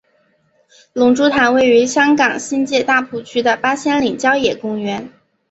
[0.93, 5.11] 龙珠潭位于香港新界大埔区的八仙岭郊野公园。